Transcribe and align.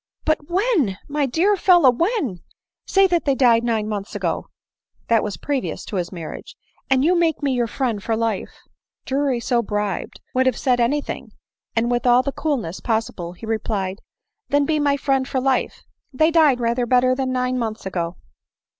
"But 0.25 0.49
when? 0.49 0.97
my 1.07 1.27
dear 1.27 1.55
fellow!— 1.55 1.91
when? 2.07 2.39
Say 2.87 3.05
that 3.05 3.25
they 3.25 3.35
died 3.35 3.63
nine 3.63 3.87
months 3.87 4.15
ago, 4.15 4.47
(that 5.09 5.21
was 5.23 5.37
previous 5.37 5.85
to 5.85 5.97
his 5.97 6.11
mar 6.11 6.33
riage) 6.35 6.55
and 6.89 7.05
you 7.05 7.13
make 7.13 7.43
me 7.43 7.51
your 7.51 7.67
friend 7.67 8.01
for 8.03 8.15
life!" 8.15 8.49
Drury 9.05 9.39
so 9.39 9.61
bribed, 9.61 10.19
would 10.33 10.47
have 10.47 10.57
said 10.57 10.79
any 10.79 11.01
thing• 11.01 11.25
and, 11.75 11.91
with 11.91 12.01
^ 12.03 12.09
all 12.09 12.23
the 12.23 12.31
coolness 12.31 12.79
possible, 12.79 13.33
he 13.33 13.45
replied," 13.45 13.99
Then 14.49 14.65
be 14.65 14.79
my 14.79 14.97
friend 14.97 15.27
for 15.27 15.39
life;— 15.39 15.83
they 16.11 16.31
died 16.31 16.59
rather 16.59 16.87
better 16.87 17.13
than 17.13 17.31
nine 17.31 17.59
months 17.59 17.85
ago." 17.85 18.15